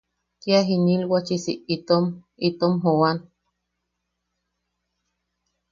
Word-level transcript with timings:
Kia 0.41 0.61
jinilwachisi 0.67 1.53
itom... 1.75 2.05
itom 2.47 2.73
joan. 2.83 3.17